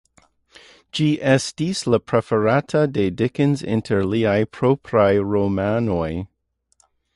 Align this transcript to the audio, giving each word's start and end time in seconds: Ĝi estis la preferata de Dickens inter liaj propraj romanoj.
Ĝi 0.99 1.09
estis 1.33 1.81
la 1.95 1.99
preferata 2.11 2.81
de 2.95 3.05
Dickens 3.21 3.63
inter 3.77 4.03
liaj 4.15 4.35
propraj 4.59 5.09
romanoj. 5.37 6.11